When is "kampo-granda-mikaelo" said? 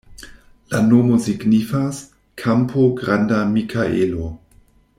2.43-4.31